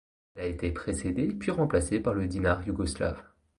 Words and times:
Elle 0.33 0.45
a 0.45 0.47
été 0.47 0.71
précédée 0.71 1.27
puis 1.27 1.51
remplacée 1.51 1.99
par 1.99 2.15
le 2.15 2.25
dinar 2.25 2.67
yougoslave. 2.67 3.21